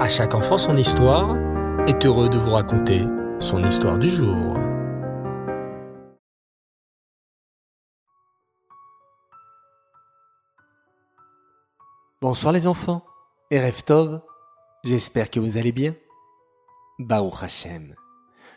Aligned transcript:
À 0.00 0.08
chaque 0.08 0.34
enfant 0.34 0.56
son 0.56 0.78
histoire 0.78 1.36
est 1.86 2.06
heureux 2.06 2.30
de 2.30 2.38
vous 2.38 2.52
raconter 2.52 3.04
son 3.38 3.62
histoire 3.62 3.98
du 3.98 4.08
jour. 4.08 4.56
Bonsoir 12.22 12.54
les 12.54 12.66
enfants 12.66 13.04
et 13.50 13.60
j'espère 14.84 15.28
que 15.28 15.38
vous 15.38 15.58
allez 15.58 15.72
bien. 15.72 15.94
Baruch 16.98 17.42
Hashem, 17.42 17.94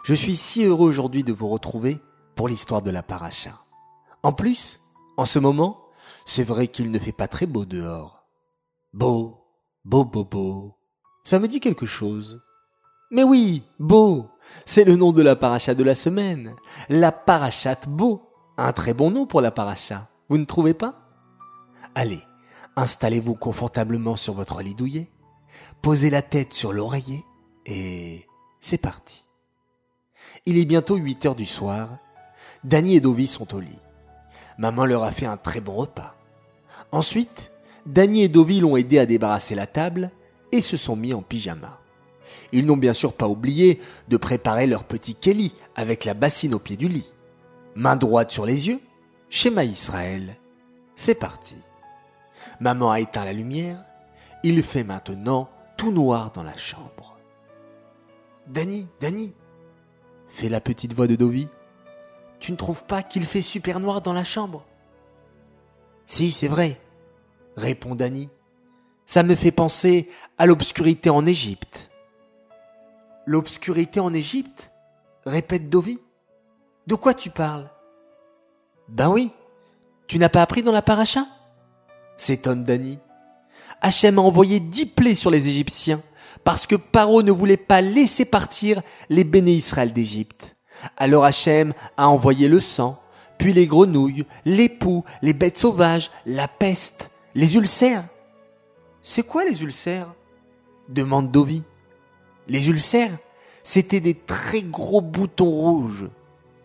je 0.05 0.13
suis 0.13 0.37
si 0.37 0.63
heureux 0.63 0.87
aujourd'hui 0.87 1.25
de 1.25 1.33
vous 1.33 1.49
retrouver 1.49 1.99
pour 2.35 2.47
l'histoire 2.47 2.81
de 2.81 2.89
la 2.89 3.03
paracha. 3.03 3.65
En 4.23 4.31
plus, 4.31 4.79
en 5.17 5.25
ce 5.25 5.39
moment, 5.39 5.89
c'est 6.25 6.45
vrai 6.45 6.69
qu'il 6.69 6.89
ne 6.89 6.99
fait 6.99 7.11
pas 7.11 7.27
très 7.27 7.47
beau 7.47 7.65
dehors. 7.65 8.29
Beau, 8.93 9.45
beau, 9.83 10.05
beau, 10.05 10.23
beau. 10.23 10.77
Ça 11.23 11.39
me 11.39 11.47
dit 11.47 11.59
quelque 11.59 11.85
chose. 11.85 12.41
Mais 13.11 13.23
oui, 13.23 13.63
beau, 13.79 14.29
c'est 14.65 14.83
le 14.83 14.95
nom 14.95 15.11
de 15.11 15.21
la 15.21 15.35
paracha 15.35 15.75
de 15.75 15.83
la 15.83 15.95
semaine. 15.95 16.55
La 16.89 17.11
parachate 17.11 17.87
beau. 17.87 18.29
Un 18.57 18.73
très 18.73 18.93
bon 18.93 19.09
nom 19.09 19.25
pour 19.25 19.41
la 19.41 19.51
paracha. 19.51 20.09
Vous 20.29 20.37
ne 20.37 20.45
trouvez 20.45 20.73
pas? 20.73 20.99
Allez, 21.95 22.21
installez-vous 22.75 23.35
confortablement 23.35 24.15
sur 24.15 24.33
votre 24.33 24.61
lit 24.61 24.75
douillet, 24.75 25.09
posez 25.81 26.09
la 26.09 26.21
tête 26.21 26.53
sur 26.53 26.73
l'oreiller 26.73 27.23
et 27.65 28.25
c'est 28.59 28.77
parti. 28.77 29.27
Il 30.45 30.57
est 30.57 30.65
bientôt 30.65 30.95
8 30.95 31.25
heures 31.25 31.35
du 31.35 31.45
soir. 31.45 31.97
Danny 32.63 32.95
et 32.95 33.01
Dovi 33.01 33.27
sont 33.27 33.53
au 33.55 33.59
lit. 33.59 33.79
Maman 34.57 34.85
leur 34.85 35.03
a 35.03 35.11
fait 35.11 35.25
un 35.25 35.37
très 35.37 35.61
bon 35.61 35.73
repas. 35.73 36.15
Ensuite, 36.91 37.51
Danny 37.85 38.23
et 38.23 38.29
Dovi 38.29 38.59
l'ont 38.59 38.77
aidé 38.77 38.99
à 38.99 39.05
débarrasser 39.05 39.55
la 39.55 39.67
table 39.67 40.11
et 40.53 40.61
se 40.61 40.77
sont 40.77 40.95
mis 40.95 41.15
en 41.15 41.23
pyjama. 41.23 41.79
Ils 42.51 42.67
n'ont 42.67 42.77
bien 42.77 42.93
sûr 42.93 43.13
pas 43.13 43.27
oublié 43.27 43.79
de 44.07 44.17
préparer 44.17 44.67
leur 44.67 44.83
petit 44.83 45.15
Kelly 45.15 45.51
avec 45.75 46.05
la 46.05 46.13
bassine 46.13 46.53
au 46.53 46.59
pied 46.59 46.77
du 46.77 46.87
lit. 46.87 47.11
Main 47.75 47.95
droite 47.95 48.31
sur 48.31 48.45
les 48.45 48.67
yeux, 48.67 48.79
schéma 49.29 49.63
Israël. 49.63 50.37
C'est 50.95 51.15
parti. 51.15 51.55
Maman 52.59 52.91
a 52.91 52.99
éteint 52.99 53.25
la 53.25 53.33
lumière. 53.33 53.83
Il 54.43 54.61
fait 54.61 54.83
maintenant 54.83 55.49
tout 55.75 55.91
noir 55.91 56.31
dans 56.31 56.43
la 56.43 56.55
chambre. 56.55 57.17
Danny, 58.45 58.87
Danny, 58.99 59.33
fait 60.27 60.49
la 60.49 60.61
petite 60.61 60.93
voix 60.93 61.07
de 61.07 61.15
Dovi. 61.15 61.47
Tu 62.39 62.51
ne 62.51 62.57
trouves 62.57 62.83
pas 62.83 63.01
qu'il 63.01 63.25
fait 63.25 63.41
super 63.41 63.79
noir 63.79 64.01
dans 64.01 64.13
la 64.13 64.23
chambre? 64.23 64.65
Si, 66.05 66.31
c'est 66.31 66.47
vrai, 66.47 66.79
répond 67.55 67.95
Danny. 67.95 68.29
Ça 69.05 69.23
me 69.23 69.35
fait 69.35 69.51
penser 69.51 70.07
à 70.37 70.45
l'obscurité 70.45 71.09
en 71.09 71.25
Égypte. 71.25 71.89
L'obscurité 73.25 73.99
en 73.99 74.13
Égypte? 74.13 74.71
Répète 75.25 75.69
Dovi. 75.69 75.99
De 76.87 76.95
quoi 76.95 77.13
tu 77.13 77.29
parles? 77.29 77.69
Ben 78.89 79.09
oui, 79.09 79.31
tu 80.07 80.19
n'as 80.19 80.29
pas 80.29 80.41
appris 80.41 80.63
dans 80.63 80.71
la 80.71 80.81
paracha? 80.81 81.25
S'étonne 82.17 82.63
Dany. 82.63 82.99
Hachem 83.81 84.19
a 84.19 84.21
envoyé 84.21 84.59
dix 84.59 84.85
plaies 84.85 85.15
sur 85.15 85.31
les 85.31 85.47
Égyptiens 85.47 86.01
parce 86.43 86.67
que 86.67 86.75
Paro 86.75 87.23
ne 87.23 87.31
voulait 87.31 87.57
pas 87.57 87.81
laisser 87.81 88.25
partir 88.25 88.81
les 89.09 89.23
béné 89.23 89.51
Israël 89.51 89.93
d'Égypte. 89.93 90.55
Alors 90.97 91.23
Hachem 91.23 91.73
a 91.97 92.09
envoyé 92.09 92.47
le 92.47 92.59
sang, 92.59 93.01
puis 93.37 93.53
les 93.53 93.67
grenouilles, 93.67 94.25
les 94.45 94.69
poux, 94.69 95.03
les 95.21 95.33
bêtes 95.33 95.57
sauvages, 95.57 96.11
la 96.25 96.47
peste, 96.47 97.09
les 97.35 97.55
ulcères. 97.55 98.05
C'est 99.05 99.23
quoi 99.23 99.43
les 99.43 99.61
ulcères? 99.61 100.13
demande 100.87 101.29
Dovi. 101.29 101.63
Les 102.47 102.69
ulcères, 102.69 103.17
c'était 103.61 103.99
des 103.99 104.15
très 104.15 104.61
gros 104.61 105.01
boutons 105.01 105.51
rouges, 105.51 106.07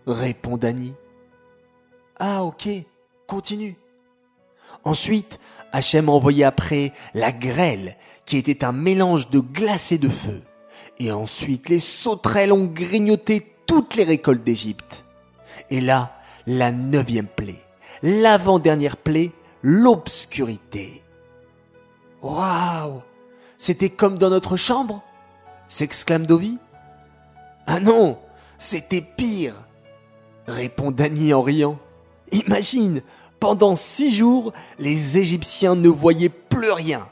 répond 0.07 0.57
Dany. 0.57 0.95
Ah 2.19 2.45
ok, 2.45 2.69
continue. 3.27 3.77
Ensuite, 4.85 5.41
Hachem 5.73 6.09
a 6.09 6.13
envoyé 6.13 6.45
après 6.45 6.93
la 7.13 7.33
grêle, 7.33 7.97
qui 8.25 8.37
était 8.37 8.65
un 8.65 8.73
mélange 8.73 9.31
de 9.31 9.41
glace 9.41 9.91
et 9.91 9.99
de 9.99 10.09
feu. 10.09 10.43
Et 11.01 11.11
ensuite, 11.11 11.69
les 11.69 11.81
sauterelles 11.81 12.53
ont 12.53 12.67
grignoté 12.67 13.53
toutes 13.67 13.97
les 13.97 14.05
récoltes 14.05 14.45
d'Égypte. 14.45 15.05
Et 15.71 15.81
là, 15.81 16.17
la 16.47 16.71
neuvième 16.71 17.27
plaie, 17.27 17.63
l'avant-dernière 18.03 18.97
plaie, 18.97 19.33
l'obscurité. 19.63 21.03
Waouh 22.23 23.03
C'était 23.57 23.91
comme 23.91 24.19
dans 24.19 24.31
notre 24.31 24.57
chambre 24.57 25.03
s'exclame 25.69 26.27
Dovi. 26.27 26.59
Ah 27.67 27.81
non, 27.81 28.19
c'était 28.59 29.03
pire 29.03 29.55
répond 30.49 30.91
Dany 30.91 31.33
en 31.33 31.43
riant. 31.43 31.79
Imagine, 32.33 33.03
pendant 33.39 33.75
six 33.75 34.15
jours, 34.15 34.53
les 34.79 35.19
Égyptiens 35.19 35.77
ne 35.77 35.89
voyaient 35.89 36.29
plus 36.29 36.73
rien. 36.73 37.07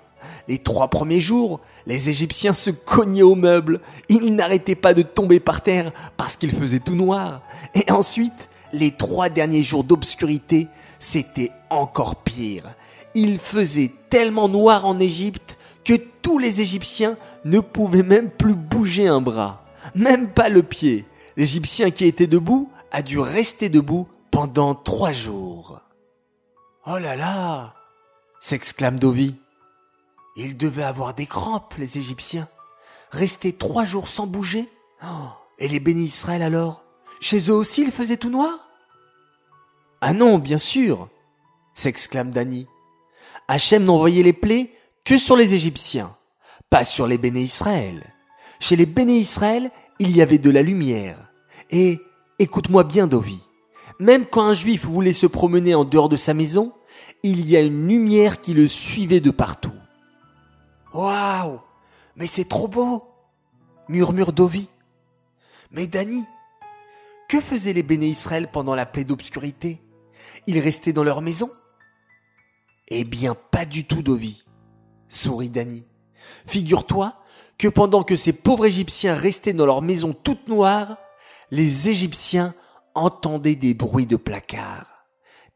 Les 0.49 0.59
trois 0.59 0.89
premiers 0.89 1.21
jours, 1.21 1.61
les 1.87 2.09
Égyptiens 2.09 2.53
se 2.53 2.71
cognaient 2.71 3.23
aux 3.23 3.35
meubles. 3.35 3.81
Ils 4.09 4.35
n'arrêtaient 4.35 4.75
pas 4.75 4.95
de 4.95 5.03
tomber 5.03 5.41
par 5.41 5.61
terre 5.61 5.93
parce 6.17 6.37
qu'il 6.37 6.51
faisait 6.51 6.81
tout 6.81 6.95
noir. 6.95 7.43
Et 7.75 7.91
ensuite, 7.91 8.49
les 8.73 8.93
trois 8.93 9.29
derniers 9.29 9.63
jours 9.63 9.85
d'obscurité, 9.85 10.69
c'était 10.99 11.53
encore 11.71 12.17
pire. 12.17 12.75
Il 13.19 13.39
faisait 13.39 13.93
tellement 14.11 14.47
noir 14.47 14.85
en 14.85 15.01
Égypte 15.01 15.57
que 15.87 15.95
tous 15.95 16.39
les 16.39 16.61
Égyptiens 16.61 17.17
ne 17.47 17.61
pouvaient 17.61 18.03
même 18.03 18.31
plus 18.31 18.53
bouger 18.55 19.09
un 19.09 19.23
bras, 19.23 19.65
même 19.95 20.29
pas 20.29 20.51
le 20.51 20.63
pied. 20.63 21.07
L'Égyptien 21.39 21.91
qui 21.91 22.05
était 22.05 22.27
debout 22.27 22.71
a 22.91 23.01
dû 23.01 23.19
rester 23.19 23.71
debout 23.71 24.07
pendant 24.31 24.75
trois 24.75 25.13
jours. 25.13 25.81
Oh 26.87 26.99
là 26.99 27.17
là 27.17 27.73
s'exclame 28.41 28.99
Dovi. 28.99 29.37
Ils 30.37 30.59
devaient 30.59 30.83
avoir 30.83 31.15
des 31.15 31.25
crampes, 31.25 31.75
les 31.79 31.97
Égyptiens. 31.97 32.49
Rester 33.13 33.55
trois 33.55 33.87
jours 33.87 34.09
sans 34.09 34.27
bouger? 34.27 34.69
Oh, 35.03 35.31
Et 35.59 35.69
les 35.69 35.81
bénis 35.81 36.05
Israël 36.05 36.43
alors? 36.43 36.83
Chez 37.21 37.49
eux 37.49 37.55
aussi 37.55 37.81
il 37.81 37.93
faisait 37.93 38.19
tout 38.19 38.29
noir? 38.29 38.69
Ah 40.03 40.13
non, 40.13 40.37
bien 40.37 40.59
sûr 40.59 41.09
s'exclame 41.73 42.31
Dany. 42.31 42.67
Hachem 43.49 43.85
n'envoyait 43.85 44.23
les 44.23 44.33
plaies 44.33 44.73
que 45.05 45.19
sur 45.19 45.37
les 45.37 45.55
Égyptiens, 45.55 46.17
pas 46.69 46.85
sur 46.85 47.07
les 47.07 47.19
bénis 47.19 47.45
Israël. 47.45 48.03
Chez 48.59 48.77
les 48.77 48.87
bénis 48.87 49.21
Israël, 49.21 49.71
il 49.99 50.17
y 50.17 50.23
avait 50.23 50.39
de 50.39 50.51
la 50.51 50.63
lumière. 50.63 51.33
Et, 51.71 52.01
écoute-moi 52.39 52.85
bien, 52.85 53.07
Dovi, 53.07 53.39
même 53.99 54.27
quand 54.27 54.43
un 54.43 54.55
juif 54.55 54.85
voulait 54.85 55.13
se 55.13 55.27
promener 55.27 55.75
en 55.75 55.85
dehors 55.85 56.09
de 56.09 56.17
sa 56.17 56.35
maison, 56.35 56.73
il 57.23 57.49
y 57.49 57.57
a 57.57 57.61
une 57.61 57.89
lumière 57.89 58.41
qui 58.41 58.55
le 58.55 58.69
suivait 58.69 59.21
de 59.21 59.31
partout. 59.31 59.73
Waouh 60.93 61.61
Mais 62.17 62.27
c'est 62.27 62.49
trop 62.49 62.69
beau 62.69 63.05
murmure 63.89 64.33
Dovi. 64.33 64.69
Mais 65.71 65.87
Dani, 65.87 66.25
que 67.29 67.41
faisaient 67.41 67.73
les 67.73 67.83
béné 67.83 68.07
Israël 68.07 68.49
pendant 68.53 68.75
la 68.75 68.87
plaie 68.87 69.05
d'obscurité? 69.05 69.81
Ils 70.47 70.59
restaient 70.59 70.93
dans 70.93 71.05
leur 71.05 71.23
maison? 71.23 71.51
Eh 72.89 73.05
bien, 73.05 73.35
pas 73.35 73.65
du 73.65 73.85
tout, 73.85 74.03
Dovi, 74.03 74.45
sourit 75.09 75.51
Dani. 75.51 75.85
Figure-toi 76.47 77.15
que 77.59 77.69
pendant 77.69 78.03
que 78.03 78.17
ces 78.17 78.33
pauvres 78.33 78.67
Égyptiens 78.67 79.15
restaient 79.15 79.53
dans 79.53 79.67
leur 79.67 79.83
maison 79.83 80.13
toute 80.13 80.49
noire, 80.49 80.97
les 81.51 81.89
Égyptiens 81.89 82.55
entendez 82.95 83.57
des 83.57 83.75
bruits 83.75 84.07
de 84.07 84.17
placards, 84.17 85.07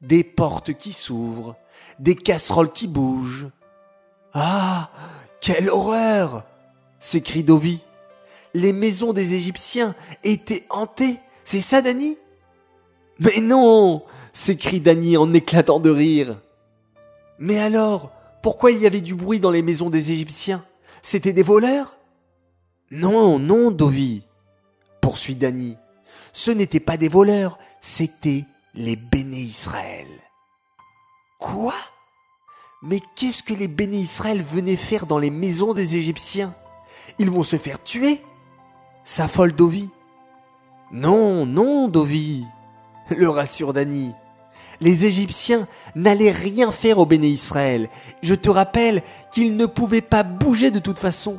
des 0.00 0.24
portes 0.24 0.74
qui 0.74 0.92
s'ouvrent, 0.92 1.56
des 1.98 2.14
casseroles 2.14 2.72
qui 2.72 2.88
bougent. 2.88 3.48
Ah, 4.32 4.90
quelle 5.40 5.68
horreur 5.68 6.44
s'écrie 6.98 7.44
Dovi. 7.44 7.84
Les 8.54 8.72
maisons 8.72 9.12
des 9.12 9.34
Égyptiens 9.34 9.94
étaient 10.24 10.66
hantées, 10.70 11.20
c'est 11.44 11.60
ça, 11.60 11.80
Dany 11.80 12.18
Mais 13.20 13.40
non 13.40 14.04
s'écrie 14.32 14.80
Dany 14.80 15.16
en 15.16 15.32
éclatant 15.32 15.80
de 15.80 15.90
rire. 15.90 16.40
Mais 17.40 17.58
alors, 17.58 18.12
pourquoi 18.42 18.70
il 18.70 18.78
y 18.78 18.86
avait 18.86 19.00
du 19.00 19.16
bruit 19.16 19.40
dans 19.40 19.50
les 19.50 19.62
maisons 19.62 19.90
des 19.90 20.12
Égyptiens? 20.12 20.64
C'était 21.02 21.32
des 21.32 21.42
voleurs? 21.42 21.96
Non, 22.92 23.40
non, 23.40 23.72
Dovi, 23.72 24.22
poursuit 25.00 25.34
Dany 25.34 25.76
ce 26.32 26.50
n'étaient 26.50 26.80
pas 26.80 26.96
des 26.96 27.08
voleurs, 27.08 27.58
c'étaient 27.80 28.44
les 28.74 28.96
béné 28.96 29.38
Israël. 29.38 30.06
Quoi? 31.38 31.74
Mais 32.82 33.00
qu'est-ce 33.16 33.42
que 33.42 33.54
les 33.54 33.68
béné 33.68 33.98
Israël 33.98 34.42
venaient 34.42 34.76
faire 34.76 35.06
dans 35.06 35.18
les 35.18 35.30
maisons 35.30 35.74
des 35.74 35.96
Égyptiens? 35.96 36.54
Ils 37.18 37.30
vont 37.30 37.42
se 37.42 37.56
faire 37.56 37.82
tuer? 37.82 38.20
S'affole 39.04 39.52
Dovi. 39.52 39.90
Non, 40.92 41.46
non, 41.46 41.88
Dovi, 41.88 42.44
le 43.10 43.28
rassure 43.28 43.72
Dany. 43.72 44.12
Les 44.80 45.04
Égyptiens 45.04 45.68
n'allaient 45.94 46.30
rien 46.30 46.72
faire 46.72 46.98
au 46.98 47.06
béné 47.06 47.26
Israël. 47.26 47.88
Je 48.22 48.34
te 48.34 48.48
rappelle 48.48 49.02
qu'ils 49.30 49.56
ne 49.56 49.66
pouvaient 49.66 50.00
pas 50.00 50.22
bouger 50.22 50.70
de 50.70 50.78
toute 50.78 50.98
façon. 50.98 51.38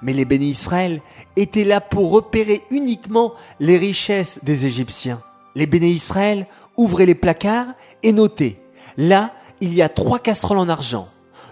Mais 0.00 0.12
les 0.12 0.24
bénis 0.24 0.50
Israël 0.50 1.00
étaient 1.36 1.64
là 1.64 1.80
pour 1.80 2.10
repérer 2.10 2.62
uniquement 2.70 3.34
les 3.60 3.76
richesses 3.76 4.40
des 4.42 4.66
Égyptiens. 4.66 5.22
Les 5.54 5.66
bénis 5.66 5.90
Israël 5.90 6.46
ouvraient 6.76 7.06
les 7.06 7.14
placards 7.14 7.74
et 8.02 8.12
notaient. 8.12 8.60
Là, 8.96 9.32
il 9.60 9.74
y 9.74 9.82
a 9.82 9.88
trois 9.88 10.18
casseroles 10.18 10.58
en 10.58 10.68
argent. 10.68 11.08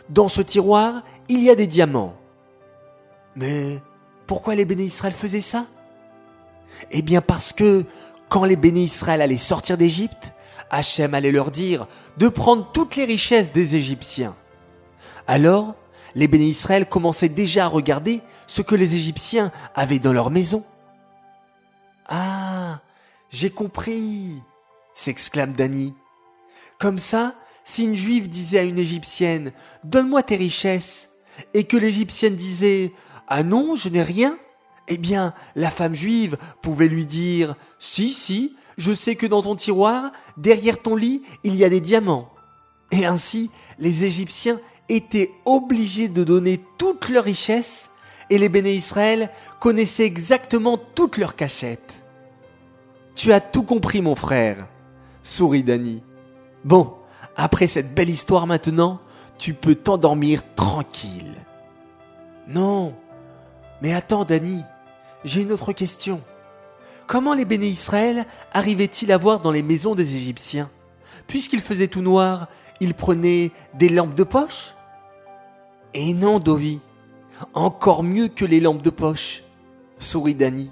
Dans 0.08 0.28
ce 0.28 0.42
tiroir, 0.42 1.02
il 1.28 1.42
y 1.42 1.50
a 1.50 1.54
des 1.54 1.66
diamants. 1.66 2.14
Mais 3.36 3.80
pourquoi 4.26 4.54
les 4.54 4.64
bénis 4.64 4.84
Israël 4.84 5.12
faisaient 5.12 5.40
ça? 5.40 5.66
Eh 6.90 7.02
bien 7.02 7.20
parce 7.20 7.52
que 7.52 7.84
quand 8.28 8.44
les 8.44 8.56
bénis 8.56 8.84
Israël 8.84 9.22
allaient 9.22 9.38
sortir 9.38 9.76
d'Égypte, 9.76 10.32
Hachem 10.70 11.14
allait 11.14 11.32
leur 11.32 11.50
dire 11.50 11.86
de 12.16 12.28
prendre 12.28 12.70
toutes 12.72 12.96
les 12.96 13.04
richesses 13.04 13.52
des 13.52 13.76
Égyptiens. 13.76 14.36
Alors, 15.26 15.74
les 16.14 16.28
bénis 16.28 16.50
Israël 16.50 16.88
commençaient 16.88 17.28
déjà 17.28 17.66
à 17.66 17.68
regarder 17.68 18.20
ce 18.46 18.62
que 18.62 18.74
les 18.74 18.94
Égyptiens 18.94 19.52
avaient 19.74 19.98
dans 19.98 20.12
leur 20.12 20.30
maison. 20.30 20.64
Ah, 22.08 22.80
j'ai 23.30 23.50
compris, 23.50 24.42
s'exclame 24.94 25.52
Dany. 25.52 25.94
Comme 26.78 26.98
ça, 26.98 27.34
si 27.62 27.84
une 27.84 27.94
juive 27.94 28.28
disait 28.28 28.58
à 28.58 28.64
une 28.64 28.78
égyptienne 28.78 29.52
Donne-moi 29.84 30.22
tes 30.22 30.36
richesses, 30.36 31.10
et 31.54 31.64
que 31.64 31.76
l'égyptienne 31.76 32.34
disait 32.34 32.92
Ah 33.28 33.42
non, 33.42 33.76
je 33.76 33.88
n'ai 33.88 34.02
rien, 34.02 34.36
eh 34.88 34.98
bien, 34.98 35.34
la 35.54 35.70
femme 35.70 35.94
juive 35.94 36.36
pouvait 36.62 36.88
lui 36.88 37.06
dire 37.06 37.54
Si, 37.78 38.12
si, 38.12 38.56
je 38.80 38.94
sais 38.94 39.14
que 39.14 39.26
dans 39.26 39.42
ton 39.42 39.56
tiroir, 39.56 40.10
derrière 40.38 40.80
ton 40.80 40.96
lit, 40.96 41.20
il 41.44 41.54
y 41.54 41.64
a 41.64 41.68
des 41.68 41.82
diamants. 41.82 42.30
Et 42.90 43.04
ainsi, 43.04 43.50
les 43.78 44.06
Égyptiens 44.06 44.58
étaient 44.88 45.32
obligés 45.44 46.08
de 46.08 46.24
donner 46.24 46.58
toutes 46.78 47.10
leurs 47.10 47.24
richesses, 47.24 47.90
et 48.30 48.38
les 48.38 48.48
béné 48.48 48.72
Israël 48.72 49.30
connaissaient 49.58 50.06
exactement 50.06 50.78
toutes 50.78 51.18
leurs 51.18 51.36
cachettes. 51.36 52.02
Tu 53.14 53.34
as 53.34 53.40
tout 53.42 53.64
compris, 53.64 54.00
mon 54.00 54.14
frère, 54.14 54.66
sourit 55.22 55.62
Dany. 55.62 56.02
Bon, 56.64 56.94
après 57.36 57.66
cette 57.66 57.94
belle 57.94 58.08
histoire 58.08 58.46
maintenant, 58.46 58.98
tu 59.36 59.52
peux 59.52 59.74
t'endormir 59.74 60.42
tranquille. 60.54 61.34
Non, 62.48 62.94
mais 63.82 63.92
attends, 63.92 64.24
Dany, 64.24 64.62
j'ai 65.22 65.42
une 65.42 65.52
autre 65.52 65.74
question. 65.74 66.22
Comment 67.10 67.34
les 67.34 67.44
béné 67.44 67.66
Israël 67.66 68.24
arrivaient-ils 68.52 69.10
à 69.10 69.16
voir 69.16 69.40
dans 69.40 69.50
les 69.50 69.64
maisons 69.64 69.96
des 69.96 70.14
Égyptiens? 70.14 70.70
Puisqu'il 71.26 71.58
faisait 71.58 71.88
tout 71.88 72.02
noir, 72.02 72.46
ils 72.78 72.94
prenaient 72.94 73.50
des 73.74 73.88
lampes 73.88 74.14
de 74.14 74.22
poche? 74.22 74.76
Et 75.92 76.14
non, 76.14 76.38
Dovi, 76.38 76.78
encore 77.52 78.04
mieux 78.04 78.28
que 78.28 78.44
les 78.44 78.60
lampes 78.60 78.82
de 78.82 78.90
poche, 78.90 79.42
sourit 79.98 80.36
Dany. 80.36 80.70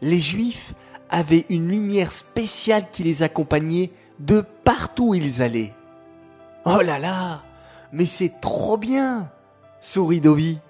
Les 0.00 0.20
Juifs 0.20 0.72
avaient 1.10 1.46
une 1.48 1.68
lumière 1.68 2.12
spéciale 2.12 2.86
qui 2.88 3.02
les 3.02 3.24
accompagnait 3.24 3.90
de 4.20 4.44
partout 4.62 5.08
où 5.08 5.14
ils 5.14 5.42
allaient. 5.42 5.74
Oh 6.64 6.80
là 6.80 7.00
là, 7.00 7.42
mais 7.90 8.06
c'est 8.06 8.40
trop 8.40 8.76
bien, 8.76 9.32
sourit 9.80 10.20
Dovi. 10.20 10.60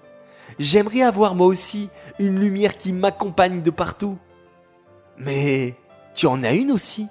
J'aimerais 0.57 1.03
avoir 1.03 1.35
moi 1.35 1.45
aussi 1.45 1.89
une 2.17 2.39
lumière 2.39 2.79
qui 2.79 2.93
m'accompagne 2.93 3.61
de 3.61 3.69
partout. 3.69 4.17
Mais 5.17 5.75
tu 6.15 6.27
en 6.27 6.43
as 6.43 6.53
une 6.53 6.71
aussi, 6.71 7.07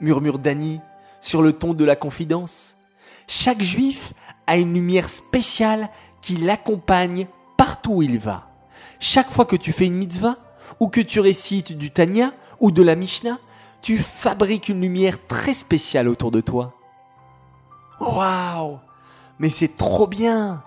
murmure 0.00 0.38
Dany 0.38 0.80
sur 1.20 1.42
le 1.42 1.52
ton 1.52 1.74
de 1.74 1.84
la 1.84 1.96
confidence. 1.96 2.76
Chaque 3.26 3.62
juif 3.62 4.12
a 4.46 4.56
une 4.56 4.74
lumière 4.74 5.08
spéciale 5.08 5.90
qui 6.20 6.36
l'accompagne 6.36 7.26
partout 7.56 7.94
où 7.94 8.02
il 8.02 8.18
va. 8.18 8.48
Chaque 9.00 9.30
fois 9.30 9.44
que 9.44 9.56
tu 9.56 9.72
fais 9.72 9.86
une 9.86 9.96
mitzvah, 9.96 10.36
ou 10.80 10.88
que 10.88 11.00
tu 11.00 11.20
récites 11.20 11.76
du 11.76 11.90
Tanya 11.90 12.32
ou 12.60 12.70
de 12.70 12.82
la 12.82 12.94
Mishnah, 12.94 13.38
tu 13.82 13.98
fabriques 13.98 14.68
une 14.68 14.80
lumière 14.80 15.26
très 15.26 15.54
spéciale 15.54 16.08
autour 16.08 16.30
de 16.30 16.40
toi. 16.40 16.74
Waouh 18.00 18.78
Mais 19.38 19.50
c'est 19.50 19.76
trop 19.76 20.06
bien 20.06 20.62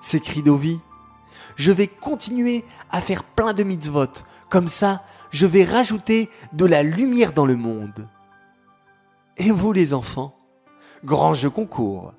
s'écrie 0.00 0.42
Dovi. 0.42 0.80
Je 1.56 1.72
vais 1.72 1.86
continuer 1.86 2.64
à 2.90 3.00
faire 3.00 3.24
plein 3.24 3.52
de 3.52 3.62
mitzvot. 3.62 4.06
Comme 4.48 4.68
ça, 4.68 5.02
je 5.30 5.46
vais 5.46 5.64
rajouter 5.64 6.28
de 6.52 6.64
la 6.64 6.82
lumière 6.82 7.32
dans 7.32 7.46
le 7.46 7.56
monde. 7.56 8.08
Et 9.36 9.50
vous 9.50 9.72
les 9.72 9.94
enfants 9.94 10.36
Grand 11.04 11.32
jeu 11.32 11.48
concours. 11.48 12.12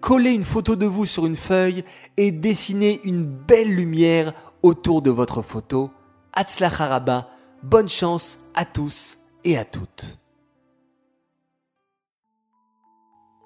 Collez 0.00 0.32
une 0.32 0.44
photo 0.44 0.76
de 0.76 0.86
vous 0.86 1.06
sur 1.06 1.26
une 1.26 1.34
feuille 1.34 1.84
et 2.16 2.30
dessinez 2.30 3.00
une 3.04 3.24
belle 3.24 3.74
lumière 3.74 4.32
autour 4.62 5.02
de 5.02 5.10
votre 5.10 5.42
photo. 5.42 5.90
Haraba, 6.32 7.30
bonne 7.64 7.88
chance 7.88 8.38
à 8.54 8.64
tous 8.64 9.18
et 9.44 9.58
à 9.58 9.64
toutes. 9.64 10.18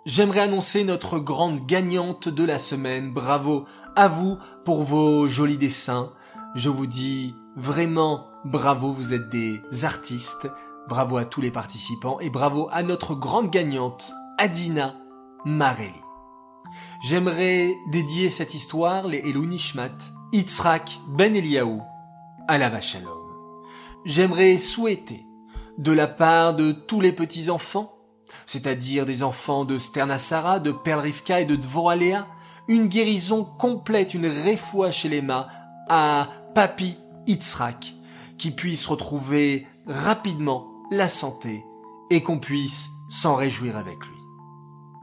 J'aimerais 0.04 0.40
annoncer 0.40 0.82
notre 0.82 1.20
grande 1.20 1.64
gagnante 1.64 2.28
de 2.28 2.42
la 2.42 2.58
semaine. 2.58 3.12
Bravo 3.12 3.66
à 3.94 4.08
vous 4.08 4.36
pour 4.64 4.82
vos 4.82 5.28
jolis 5.28 5.58
dessins. 5.58 6.12
Je 6.56 6.68
vous 6.68 6.88
dis 6.88 7.36
vraiment 7.54 8.26
bravo, 8.44 8.92
vous 8.92 9.14
êtes 9.14 9.28
des 9.28 9.60
artistes. 9.84 10.48
Bravo 10.88 11.18
à 11.18 11.24
tous 11.24 11.40
les 11.40 11.52
participants 11.52 12.18
et 12.18 12.30
bravo 12.30 12.68
à 12.72 12.82
notre 12.82 13.14
grande 13.14 13.48
gagnante, 13.50 14.12
Adina 14.38 14.96
Marelli. 15.44 15.92
J'aimerais 17.04 17.72
dédier 17.92 18.28
cette 18.28 18.54
histoire, 18.54 19.06
les 19.06 19.18
Elou 19.18 19.48
Yitzhak 20.32 20.98
Ben 21.10 21.36
Eliaou, 21.36 21.80
à 22.48 22.58
la 22.58 22.80
Shalom. 22.80 23.20
J'aimerais 24.04 24.58
souhaiter, 24.58 25.28
de 25.78 25.92
la 25.92 26.08
part 26.08 26.54
de 26.54 26.72
tous 26.72 27.00
les 27.00 27.12
petits 27.12 27.50
enfants, 27.50 27.91
c'est-à-dire 28.46 29.06
des 29.06 29.22
enfants 29.22 29.64
de 29.64 29.78
Sternasara, 29.78 30.60
de 30.60 30.72
Perlrivka 30.72 31.40
et 31.40 31.44
de 31.44 31.56
Dvoralea, 31.56 32.26
une 32.68 32.86
guérison 32.86 33.44
complète, 33.44 34.14
une 34.14 34.26
réfoua 34.26 34.90
chez 34.90 35.08
les 35.08 35.22
mains 35.22 35.46
à 35.88 36.28
Papi 36.54 36.96
Yitzhak, 37.26 37.94
qui 38.38 38.50
puisse 38.50 38.86
retrouver 38.86 39.66
rapidement 39.86 40.68
la 40.90 41.08
santé 41.08 41.64
et 42.10 42.22
qu'on 42.22 42.38
puisse 42.38 42.88
s'en 43.08 43.34
réjouir 43.34 43.76
avec 43.76 43.98
lui. 44.06 44.16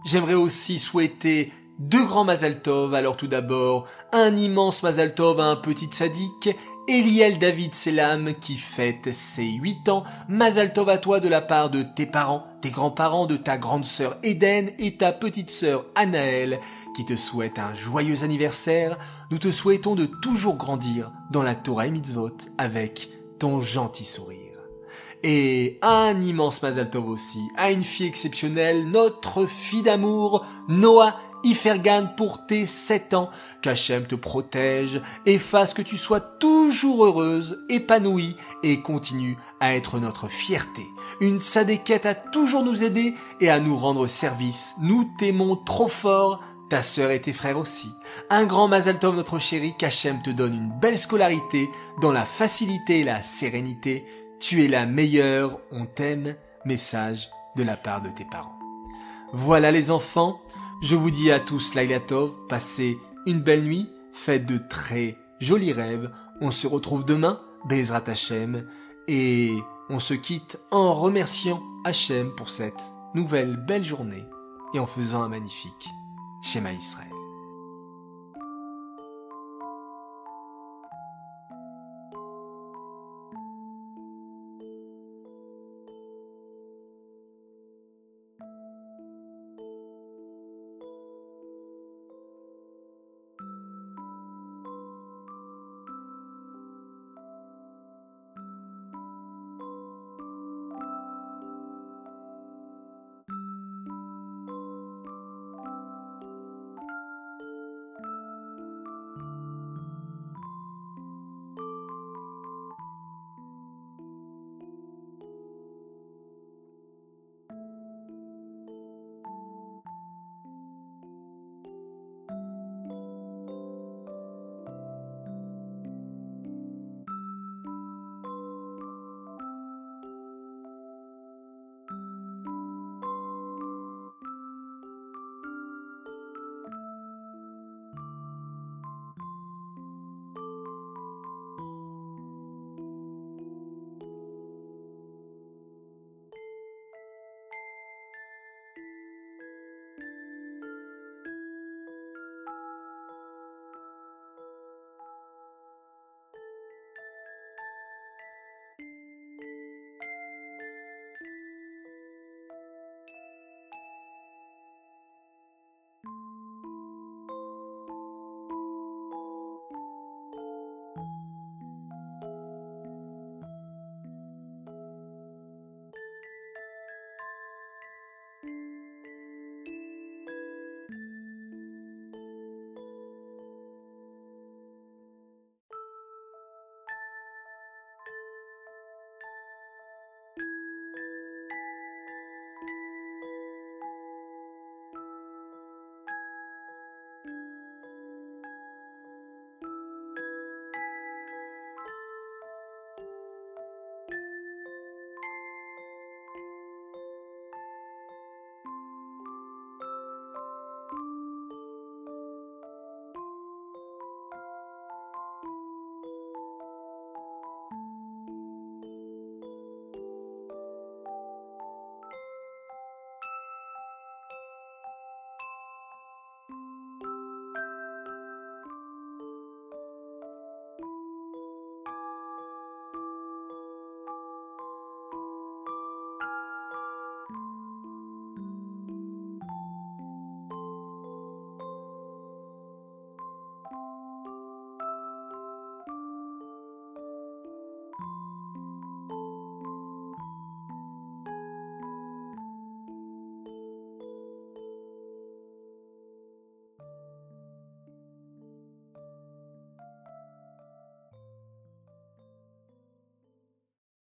J'aimerais 0.06 0.36
aussi 0.36 0.80
souhaiter 0.80 1.52
deux 1.80 2.04
grands 2.06 2.26
Mazaltov, 2.26 2.94
alors 2.94 3.18
tout 3.18 3.28
d'abord 3.28 3.88
un 4.12 4.36
immense 4.36 4.84
Mazaltov 4.84 5.40
à 5.40 5.46
un 5.46 5.56
petit 5.56 5.90
sadique 5.92 6.50
Eliel 6.90 7.38
David 7.38 7.76
Selam 7.76 8.34
qui 8.34 8.58
fête 8.58 9.14
ses 9.14 9.46
8 9.46 9.90
ans, 9.90 10.04
Mazal 10.28 10.74
Tov 10.74 10.90
à 10.90 10.98
toi 10.98 11.20
de 11.20 11.30
la 11.30 11.40
part 11.40 11.70
de 11.70 11.84
tes 11.84 12.08
parents, 12.08 12.48
tes 12.62 12.72
grands-parents, 12.72 13.28
de 13.28 13.38
ta 13.38 13.60
grande 13.60 13.86
sœur 13.86 14.18
Eden 14.24 14.72
et 14.80 14.98
ta 14.98 15.12
petite 15.12 15.52
sœur 15.52 15.86
Anaël 15.94 16.60
qui 16.96 17.06
te 17.06 17.16
souhaitent 17.16 17.60
un 17.60 17.76
joyeux 17.76 18.24
anniversaire. 18.24 18.98
Nous 19.30 19.38
te 19.38 19.52
souhaitons 19.52 19.94
de 19.94 20.08
toujours 20.08 20.58
grandir 20.58 21.12
dans 21.30 21.44
la 21.44 21.54
Torah 21.54 21.86
et 21.86 21.92
Mitzvot 21.92 22.36
avec 22.58 23.10
ton 23.38 23.62
gentil 23.62 24.06
sourire. 24.06 24.40
Et 25.22 25.78
un 25.84 26.20
immense 26.20 26.64
Mazal 26.64 26.90
Tov 26.90 27.08
aussi 27.08 27.42
à 27.56 27.70
une 27.70 27.84
fille 27.84 28.08
exceptionnelle, 28.08 28.90
notre 28.90 29.46
fille 29.46 29.84
d'amour, 29.84 30.44
Noah 30.68 31.20
Ifergan 31.44 32.10
pour 32.18 32.46
tes 32.46 32.66
sept 32.66 33.14
ans, 33.14 33.30
qu'Hachem 33.62 34.06
te 34.06 34.16
protège 34.16 35.02
et 35.26 35.38
fasse 35.38 35.74
que 35.74 35.82
tu 35.82 35.98
sois 35.98 36.20
toujours 36.20 37.06
heureuse, 37.06 37.64
épanouie 37.70 38.36
et 38.64 38.82
continue 38.82 39.38
à 39.60 39.76
être 39.76 40.00
notre 40.00 40.28
fierté. 40.28 40.86
Une 41.22 41.40
sadéquette 41.40 42.06
à 42.06 42.16
toujours 42.16 42.64
nous 42.64 42.84
aider 42.84 43.14
et 43.40 43.50
à 43.50 43.60
nous 43.60 43.78
rendre 43.78 44.08
service. 44.08 44.76
Nous 44.82 45.10
t'aimons 45.18 45.56
trop 45.56 45.88
fort, 45.88 46.42
ta 46.70 46.82
sœur 46.82 47.12
et 47.12 47.22
tes 47.22 47.34
frères 47.34 47.58
aussi. 47.58 47.90
Un 48.30 48.46
grand 48.46 48.68
Mazal 48.68 49.00
Tov 49.00 49.16
notre 49.16 49.40
chéri, 49.40 49.74
qu'Hachem 49.78 50.22
te 50.22 50.30
donne 50.30 50.54
une 50.54 50.80
belle 50.80 51.00
scolarité 51.00 51.70
dans 52.02 52.12
la 52.12 52.26
facilité 52.26 53.00
et 53.00 53.04
la 53.04 53.22
sérénité. 53.22 54.06
Tu 54.40 54.64
es 54.64 54.68
la 54.68 54.86
meilleure, 54.86 55.60
on 55.72 55.86
t'aime. 55.86 56.36
Message 56.66 57.30
de 57.56 57.64
la 57.64 57.78
part 57.78 58.02
de 58.02 58.10
tes 58.10 58.26
parents. 58.26 58.60
Voilà 59.32 59.72
les 59.72 59.92
enfants, 59.92 60.42
je 60.82 60.96
vous 60.96 61.12
dis 61.12 61.32
à 61.32 61.40
tous 61.40 61.76
Lailatov, 61.76 62.32
passez 62.48 62.98
une 63.26 63.42
belle 63.42 63.64
nuit, 63.64 63.90
faites 64.14 64.46
de 64.46 64.58
très 64.58 65.18
jolis 65.40 65.74
rêves. 65.74 66.12
On 66.42 66.52
se 66.52 66.68
retrouve 66.68 67.06
demain, 67.06 67.42
Bezrat 67.66 68.04
Hashem, 68.08 68.66
et 69.08 69.54
on 69.90 70.00
se 70.00 70.14
quitte 70.14 70.60
en 70.72 70.94
remerciant 70.94 71.62
Hachem 71.84 72.34
pour 72.36 72.50
cette 72.50 72.94
nouvelle 73.16 73.58
belle 73.58 73.84
journée 73.84 74.26
et 74.74 74.80
en 74.80 74.86
faisant 74.86 75.24
un 75.24 75.30
magnifique 75.30 75.90
schéma 76.42 76.72
Israël. 76.72 77.09